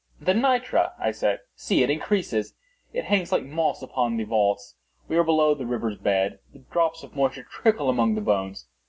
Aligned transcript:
"The 0.19 0.33
nitre!" 0.33 0.93
I 0.97 1.11
said: 1.11 1.41
"see, 1.55 1.83
it 1.83 1.91
increases. 1.91 2.55
It 2.91 3.05
hangs 3.05 3.31
like 3.31 3.43
moss 3.43 3.83
upon 3.83 4.17
the 4.17 4.23
vaults. 4.23 4.75
We 5.07 5.15
are 5.15 5.23
below 5.23 5.53
the 5.53 5.67
river's 5.67 5.99
bed. 5.99 6.39
The 6.53 6.57
drops 6.71 7.03
of 7.03 7.15
moisture 7.15 7.43
trickle 7.43 7.87
among 7.87 8.15
the 8.15 8.21
bones. 8.21 8.65